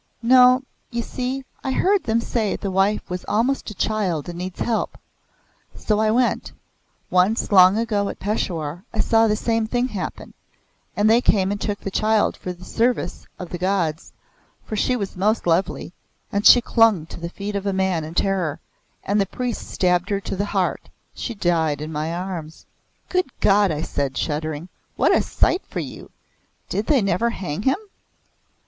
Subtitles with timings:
[0.23, 4.59] "No, you see I heard them say the wife was almost a child and needs
[4.59, 4.97] help.
[5.75, 6.51] So I went.
[7.11, 10.33] Once long ago at Peshawar I saw the same thing happen,
[10.95, 14.11] and they came and took the child for the service of the gods,
[14.65, 15.93] for she was most lovely,
[16.31, 18.59] and she clung to the feet of a man in terror,
[19.03, 20.89] and the priest stabbed her to the heart.
[21.13, 22.65] She died in my arms.
[23.07, 26.09] "Good God!" I said, shuddering; "what a sight for you!
[26.69, 27.77] Did they never hang him?"